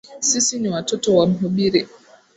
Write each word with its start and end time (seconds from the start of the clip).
Sisi 0.19 0.59
ni 0.59 0.69
watoto 0.69 1.15
wa 1.15 1.27
mhubiri. 1.27 1.87